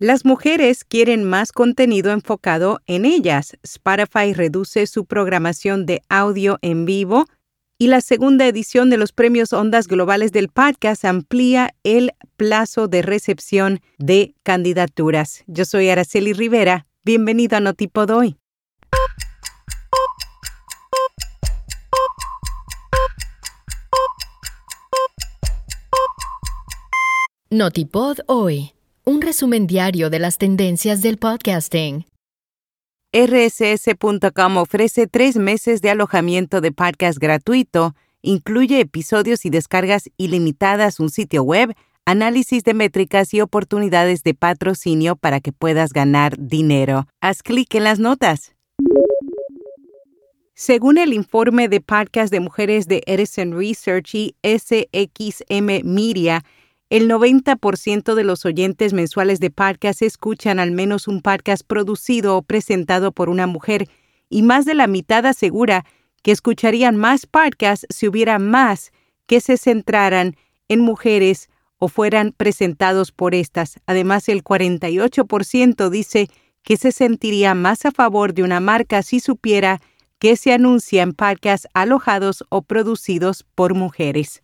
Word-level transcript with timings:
Las 0.00 0.24
mujeres 0.24 0.84
quieren 0.84 1.24
más 1.24 1.50
contenido 1.50 2.12
enfocado 2.12 2.78
en 2.86 3.04
ellas. 3.04 3.58
Spotify 3.64 4.32
reduce 4.32 4.86
su 4.86 5.06
programación 5.06 5.86
de 5.86 6.02
audio 6.08 6.60
en 6.62 6.84
vivo 6.84 7.26
y 7.78 7.88
la 7.88 8.00
segunda 8.00 8.46
edición 8.46 8.90
de 8.90 8.96
los 8.96 9.10
premios 9.10 9.52
Ondas 9.52 9.88
Globales 9.88 10.30
del 10.30 10.50
podcast 10.50 11.04
amplía 11.04 11.74
el 11.82 12.12
plazo 12.36 12.86
de 12.86 13.02
recepción 13.02 13.80
de 13.98 14.36
candidaturas. 14.44 15.42
Yo 15.48 15.64
soy 15.64 15.88
Araceli 15.88 16.32
Rivera. 16.32 16.86
Bienvenido 17.02 17.56
a 17.56 17.60
Notipod 17.60 18.10
hoy. 18.10 18.36
Notipod 27.50 28.18
hoy 28.28 28.77
un 29.08 29.22
resumen 29.22 29.66
diario 29.66 30.10
de 30.10 30.18
las 30.18 30.36
tendencias 30.36 31.00
del 31.00 31.16
podcasting. 31.16 32.04
RSS.com 33.10 34.58
ofrece 34.58 35.06
tres 35.06 35.36
meses 35.36 35.80
de 35.80 35.88
alojamiento 35.88 36.60
de 36.60 36.72
podcast 36.72 37.18
gratuito, 37.18 37.94
incluye 38.20 38.80
episodios 38.80 39.46
y 39.46 39.50
descargas 39.50 40.10
ilimitadas, 40.18 41.00
un 41.00 41.08
sitio 41.08 41.42
web, 41.42 41.74
análisis 42.04 42.64
de 42.64 42.74
métricas 42.74 43.32
y 43.32 43.40
oportunidades 43.40 44.24
de 44.24 44.34
patrocinio 44.34 45.16
para 45.16 45.40
que 45.40 45.52
puedas 45.52 45.94
ganar 45.94 46.36
dinero. 46.38 47.06
Haz 47.22 47.42
clic 47.42 47.74
en 47.76 47.84
las 47.84 47.98
notas. 47.98 48.54
Según 50.54 50.98
el 50.98 51.14
informe 51.14 51.70
de 51.70 51.80
podcast 51.80 52.30
de 52.30 52.40
mujeres 52.40 52.88
de 52.88 53.02
Edison 53.06 53.56
Research 53.56 54.14
y 54.14 54.34
SXM 54.42 55.82
Media, 55.84 56.44
el 56.90 57.08
90% 57.08 58.14
de 58.14 58.24
los 58.24 58.46
oyentes 58.46 58.92
mensuales 58.94 59.40
de 59.40 59.50
podcast 59.50 60.00
escuchan 60.00 60.58
al 60.58 60.70
menos 60.70 61.06
un 61.06 61.20
podcast 61.20 61.62
producido 61.66 62.36
o 62.36 62.42
presentado 62.42 63.12
por 63.12 63.28
una 63.28 63.46
mujer 63.46 63.88
y 64.30 64.42
más 64.42 64.64
de 64.64 64.74
la 64.74 64.86
mitad 64.86 65.26
asegura 65.26 65.84
que 66.22 66.32
escucharían 66.32 66.96
más 66.96 67.26
podcasts 67.26 67.86
si 67.90 68.08
hubiera 68.08 68.38
más 68.38 68.90
que 69.26 69.40
se 69.40 69.58
centraran 69.58 70.36
en 70.68 70.80
mujeres 70.80 71.50
o 71.78 71.88
fueran 71.88 72.32
presentados 72.32 73.12
por 73.12 73.34
estas. 73.34 73.78
Además, 73.86 74.28
el 74.28 74.42
48% 74.42 75.90
dice 75.90 76.28
que 76.62 76.76
se 76.76 76.90
sentiría 76.90 77.54
más 77.54 77.84
a 77.84 77.92
favor 77.92 78.34
de 78.34 78.42
una 78.42 78.60
marca 78.60 79.02
si 79.02 79.20
supiera 79.20 79.80
que 80.18 80.36
se 80.36 80.52
anuncian 80.52 81.12
podcasts 81.12 81.68
alojados 81.74 82.44
o 82.48 82.62
producidos 82.62 83.44
por 83.54 83.74
mujeres. 83.74 84.42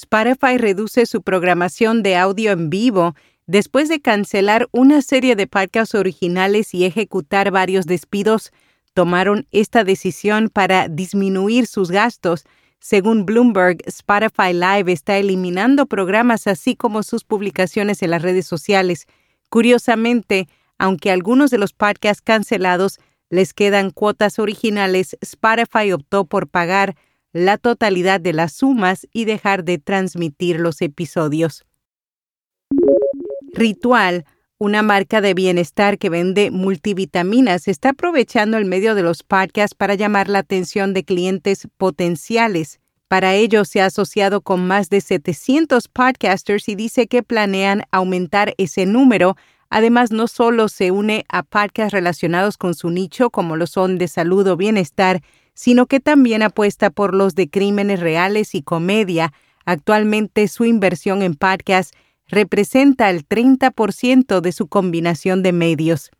Spotify 0.00 0.58
reduce 0.58 1.06
su 1.06 1.22
programación 1.22 2.04
de 2.04 2.14
audio 2.14 2.52
en 2.52 2.70
vivo 2.70 3.16
después 3.48 3.88
de 3.88 4.00
cancelar 4.00 4.68
una 4.70 5.02
serie 5.02 5.34
de 5.34 5.48
podcasts 5.48 5.96
originales 5.96 6.72
y 6.72 6.84
ejecutar 6.84 7.50
varios 7.50 7.84
despidos. 7.86 8.52
Tomaron 8.94 9.48
esta 9.50 9.82
decisión 9.82 10.50
para 10.50 10.86
disminuir 10.86 11.66
sus 11.66 11.90
gastos. 11.90 12.44
Según 12.78 13.26
Bloomberg, 13.26 13.78
Spotify 13.86 14.52
Live 14.52 14.92
está 14.92 15.18
eliminando 15.18 15.86
programas 15.86 16.46
así 16.46 16.76
como 16.76 17.02
sus 17.02 17.24
publicaciones 17.24 18.00
en 18.00 18.12
las 18.12 18.22
redes 18.22 18.46
sociales. 18.46 19.06
Curiosamente, 19.50 20.46
aunque 20.78 21.10
algunos 21.10 21.50
de 21.50 21.58
los 21.58 21.72
podcasts 21.72 22.22
cancelados 22.22 23.00
les 23.30 23.52
quedan 23.52 23.90
cuotas 23.90 24.38
originales, 24.38 25.18
Spotify 25.20 25.90
optó 25.90 26.24
por 26.24 26.46
pagar 26.46 26.94
la 27.32 27.58
totalidad 27.58 28.20
de 28.20 28.32
las 28.32 28.52
sumas 28.52 29.06
y 29.12 29.24
dejar 29.24 29.64
de 29.64 29.78
transmitir 29.78 30.60
los 30.60 30.80
episodios. 30.82 31.64
Ritual, 33.52 34.24
una 34.58 34.82
marca 34.82 35.20
de 35.20 35.34
bienestar 35.34 35.98
que 35.98 36.10
vende 36.10 36.50
multivitaminas, 36.50 37.68
está 37.68 37.90
aprovechando 37.90 38.56
el 38.56 38.64
medio 38.64 38.94
de 38.94 39.02
los 39.02 39.22
podcasts 39.22 39.74
para 39.74 39.94
llamar 39.94 40.28
la 40.28 40.40
atención 40.40 40.94
de 40.94 41.04
clientes 41.04 41.68
potenciales. 41.76 42.80
Para 43.06 43.34
ello 43.34 43.64
se 43.64 43.80
ha 43.80 43.86
asociado 43.86 44.40
con 44.40 44.66
más 44.66 44.90
de 44.90 45.00
700 45.00 45.88
podcasters 45.88 46.68
y 46.68 46.74
dice 46.74 47.06
que 47.06 47.22
planean 47.22 47.84
aumentar 47.90 48.54
ese 48.58 48.84
número. 48.84 49.36
Además, 49.70 50.10
no 50.10 50.28
solo 50.28 50.68
se 50.68 50.90
une 50.90 51.24
a 51.28 51.42
podcasts 51.42 51.92
relacionados 51.92 52.58
con 52.58 52.74
su 52.74 52.90
nicho, 52.90 53.30
como 53.30 53.56
lo 53.56 53.66
son 53.66 53.96
de 53.96 54.08
salud 54.08 54.46
o 54.48 54.56
bienestar, 54.56 55.22
sino 55.58 55.86
que 55.86 55.98
también 55.98 56.42
apuesta 56.42 56.88
por 56.90 57.16
los 57.16 57.34
de 57.34 57.50
crímenes 57.50 57.98
reales 57.98 58.54
y 58.54 58.62
comedia. 58.62 59.32
Actualmente 59.64 60.46
su 60.46 60.64
inversión 60.64 61.20
en 61.20 61.34
podcast 61.34 61.96
representa 62.28 63.10
el 63.10 63.26
30% 63.26 64.40
de 64.40 64.52
su 64.52 64.68
combinación 64.68 65.42
de 65.42 65.52
medios. 65.52 66.12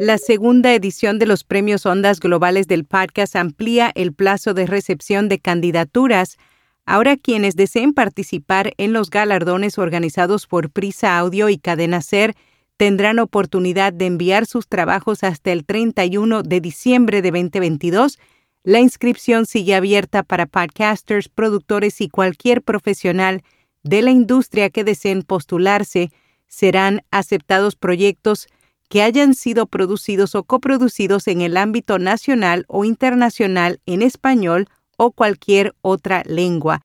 La 0.00 0.18
segunda 0.18 0.74
edición 0.74 1.20
de 1.20 1.26
los 1.26 1.44
premios 1.44 1.86
Ondas 1.86 2.18
Globales 2.18 2.66
del 2.66 2.84
podcast 2.84 3.36
amplía 3.36 3.92
el 3.94 4.14
plazo 4.14 4.52
de 4.52 4.66
recepción 4.66 5.28
de 5.28 5.38
candidaturas. 5.38 6.38
Ahora 6.86 7.16
quienes 7.16 7.54
deseen 7.54 7.92
participar 7.92 8.72
en 8.78 8.92
los 8.92 9.10
galardones 9.10 9.78
organizados 9.78 10.48
por 10.48 10.70
Prisa 10.70 11.16
Audio 11.18 11.48
y 11.48 11.56
Cadena 11.56 12.02
Ser 12.02 12.34
tendrán 12.80 13.18
oportunidad 13.18 13.92
de 13.92 14.06
enviar 14.06 14.46
sus 14.46 14.66
trabajos 14.66 15.22
hasta 15.22 15.52
el 15.52 15.66
31 15.66 16.42
de 16.42 16.62
diciembre 16.62 17.20
de 17.20 17.30
2022. 17.30 18.18
La 18.62 18.80
inscripción 18.80 19.44
sigue 19.44 19.74
abierta 19.74 20.22
para 20.22 20.46
podcasters, 20.46 21.28
productores 21.28 22.00
y 22.00 22.08
cualquier 22.08 22.62
profesional 22.62 23.42
de 23.82 24.00
la 24.00 24.12
industria 24.12 24.70
que 24.70 24.82
deseen 24.82 25.24
postularse. 25.24 26.10
Serán 26.46 27.02
aceptados 27.10 27.76
proyectos 27.76 28.46
que 28.88 29.02
hayan 29.02 29.34
sido 29.34 29.66
producidos 29.66 30.34
o 30.34 30.44
coproducidos 30.44 31.28
en 31.28 31.42
el 31.42 31.58
ámbito 31.58 31.98
nacional 31.98 32.64
o 32.66 32.86
internacional 32.86 33.78
en 33.84 34.00
español 34.00 34.68
o 34.96 35.12
cualquier 35.12 35.74
otra 35.82 36.22
lengua. 36.24 36.80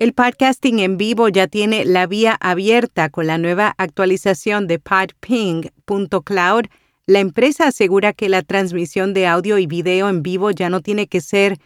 El 0.00 0.14
podcasting 0.14 0.78
en 0.78 0.96
vivo 0.96 1.28
ya 1.28 1.46
tiene 1.46 1.84
la 1.84 2.06
vía 2.06 2.34
abierta 2.40 3.10
con 3.10 3.26
la 3.26 3.36
nueva 3.36 3.74
actualización 3.76 4.66
de 4.66 4.78
podping.cloud. 4.78 6.64
La 7.04 7.18
empresa 7.18 7.66
asegura 7.66 8.14
que 8.14 8.30
la 8.30 8.40
transmisión 8.40 9.12
de 9.12 9.26
audio 9.26 9.58
y 9.58 9.66
video 9.66 10.08
en 10.08 10.22
vivo 10.22 10.52
ya 10.52 10.70
no 10.70 10.80
tiene 10.80 11.06
que 11.06 11.20
ser 11.20 11.58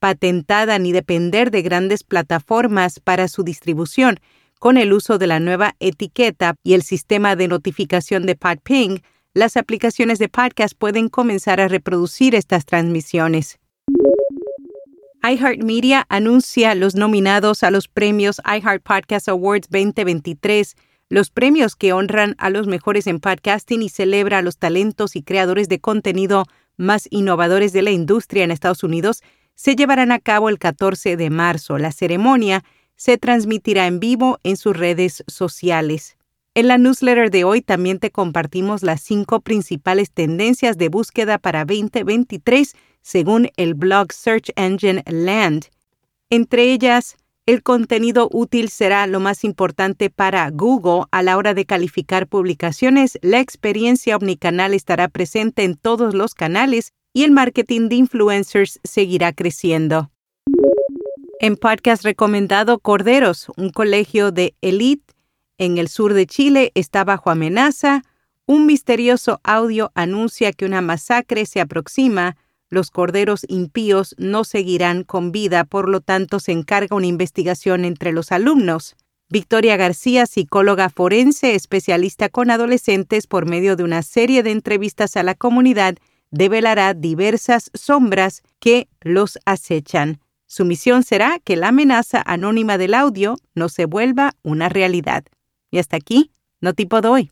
patentada 0.00 0.78
ni 0.78 0.92
depender 0.92 1.50
de 1.50 1.62
grandes 1.62 2.04
plataformas 2.04 3.00
para 3.00 3.26
su 3.26 3.42
distribución. 3.42 4.20
Con 4.58 4.76
el 4.76 4.92
uso 4.92 5.16
de 5.16 5.26
la 5.26 5.40
nueva 5.40 5.74
etiqueta 5.80 6.56
y 6.62 6.74
el 6.74 6.82
sistema 6.82 7.36
de 7.36 7.48
notificación 7.48 8.26
de 8.26 8.36
Podping, 8.36 9.00
las 9.32 9.56
aplicaciones 9.56 10.18
de 10.18 10.28
podcast 10.28 10.74
pueden 10.76 11.08
comenzar 11.08 11.58
a 11.58 11.68
reproducir 11.68 12.34
estas 12.34 12.66
transmisiones 12.66 13.58
iHeartMedia 15.28 16.06
anuncia 16.08 16.74
los 16.74 16.94
nominados 16.94 17.62
a 17.62 17.70
los 17.70 17.86
premios 17.86 18.40
iHeart 18.46 18.82
Podcast 18.82 19.28
Awards 19.28 19.68
2023, 19.68 20.74
los 21.10 21.28
premios 21.28 21.76
que 21.76 21.92
honran 21.92 22.34
a 22.38 22.48
los 22.48 22.66
mejores 22.66 23.06
en 23.06 23.20
podcasting 23.20 23.82
y 23.82 23.90
celebra 23.90 24.38
a 24.38 24.42
los 24.42 24.56
talentos 24.56 25.16
y 25.16 25.22
creadores 25.22 25.68
de 25.68 25.80
contenido 25.80 26.46
más 26.78 27.08
innovadores 27.10 27.74
de 27.74 27.82
la 27.82 27.90
industria 27.90 28.44
en 28.44 28.50
Estados 28.50 28.82
Unidos, 28.82 29.22
se 29.54 29.76
llevarán 29.76 30.12
a 30.12 30.18
cabo 30.18 30.48
el 30.48 30.58
14 30.58 31.18
de 31.18 31.28
marzo. 31.28 31.76
La 31.76 31.92
ceremonia 31.92 32.64
se 32.96 33.18
transmitirá 33.18 33.86
en 33.86 34.00
vivo 34.00 34.38
en 34.44 34.56
sus 34.56 34.74
redes 34.74 35.24
sociales. 35.26 36.16
En 36.54 36.68
la 36.68 36.78
newsletter 36.78 37.30
de 37.30 37.44
hoy 37.44 37.60
también 37.60 37.98
te 37.98 38.10
compartimos 38.10 38.82
las 38.82 39.02
cinco 39.02 39.40
principales 39.40 40.10
tendencias 40.10 40.78
de 40.78 40.88
búsqueda 40.88 41.38
para 41.38 41.66
2023 41.66 42.74
según 43.08 43.48
el 43.56 43.72
blog 43.72 44.12
Search 44.12 44.52
Engine 44.54 45.02
Land. 45.06 45.68
Entre 46.28 46.74
ellas, 46.74 47.16
el 47.46 47.62
contenido 47.62 48.28
útil 48.30 48.68
será 48.68 49.06
lo 49.06 49.18
más 49.18 49.44
importante 49.44 50.10
para 50.10 50.50
Google 50.50 51.04
a 51.10 51.22
la 51.22 51.38
hora 51.38 51.54
de 51.54 51.64
calificar 51.64 52.26
publicaciones, 52.26 53.18
la 53.22 53.40
experiencia 53.40 54.14
omnicanal 54.14 54.74
estará 54.74 55.08
presente 55.08 55.64
en 55.64 55.74
todos 55.74 56.12
los 56.12 56.34
canales 56.34 56.92
y 57.14 57.24
el 57.24 57.30
marketing 57.30 57.88
de 57.88 57.96
influencers 57.96 58.78
seguirá 58.84 59.32
creciendo. 59.32 60.10
En 61.40 61.56
podcast 61.56 62.04
recomendado 62.04 62.78
Corderos, 62.78 63.46
un 63.56 63.70
colegio 63.70 64.32
de 64.32 64.54
élite 64.60 65.14
en 65.56 65.78
el 65.78 65.88
sur 65.88 66.12
de 66.12 66.26
Chile 66.26 66.72
está 66.74 67.04
bajo 67.04 67.30
amenaza. 67.30 68.02
Un 68.44 68.66
misterioso 68.66 69.40
audio 69.44 69.92
anuncia 69.94 70.52
que 70.52 70.66
una 70.66 70.82
masacre 70.82 71.46
se 71.46 71.62
aproxima 71.62 72.36
los 72.70 72.90
corderos 72.90 73.44
impíos 73.48 74.14
no 74.18 74.44
seguirán 74.44 75.04
con 75.04 75.32
vida, 75.32 75.64
por 75.64 75.88
lo 75.88 76.00
tanto 76.00 76.40
se 76.40 76.52
encarga 76.52 76.96
una 76.96 77.06
investigación 77.06 77.84
entre 77.84 78.12
los 78.12 78.32
alumnos. 78.32 78.96
Victoria 79.30 79.76
García, 79.76 80.26
psicóloga 80.26 80.88
forense, 80.88 81.54
especialista 81.54 82.28
con 82.28 82.50
adolescentes, 82.50 83.26
por 83.26 83.46
medio 83.46 83.76
de 83.76 83.84
una 83.84 84.02
serie 84.02 84.42
de 84.42 84.52
entrevistas 84.52 85.16
a 85.16 85.22
la 85.22 85.34
comunidad, 85.34 85.96
develará 86.30 86.94
diversas 86.94 87.70
sombras 87.74 88.42
que 88.58 88.88
los 89.00 89.38
acechan. 89.44 90.20
Su 90.46 90.64
misión 90.64 91.02
será 91.02 91.38
que 91.44 91.56
la 91.56 91.68
amenaza 91.68 92.22
anónima 92.24 92.78
del 92.78 92.94
audio 92.94 93.36
no 93.54 93.68
se 93.68 93.84
vuelva 93.84 94.32
una 94.42 94.70
realidad. 94.70 95.24
Y 95.70 95.78
hasta 95.78 95.96
aquí, 95.96 96.30
no 96.60 96.72
tipo 96.72 97.02
doy. 97.02 97.30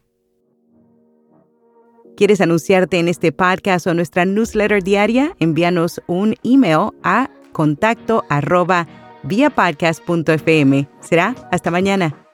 ¿Quieres 2.16 2.40
anunciarte 2.40 2.98
en 2.98 3.08
este 3.08 3.30
podcast 3.30 3.86
o 3.86 3.92
nuestra 3.92 4.24
newsletter 4.24 4.82
diaria? 4.82 5.36
Envíanos 5.38 6.00
un 6.06 6.34
email 6.44 6.90
a 7.02 7.28
contacto 7.52 8.24
arroba 8.30 8.86
viapodcast.fm. 9.22 10.88
Será 11.00 11.34
hasta 11.52 11.70
mañana. 11.70 12.25